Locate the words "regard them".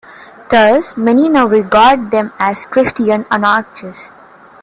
1.45-2.33